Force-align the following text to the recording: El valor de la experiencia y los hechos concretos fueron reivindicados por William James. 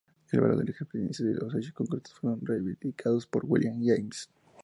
El 0.31 0.41
valor 0.41 0.57
de 0.57 0.63
la 0.63 0.71
experiencia 0.71 1.23
y 1.29 1.33
los 1.35 1.53
hechos 1.53 1.73
concretos 1.73 2.15
fueron 2.15 2.39
reivindicados 2.43 3.27
por 3.27 3.45
William 3.45 3.77
James. 3.83 4.31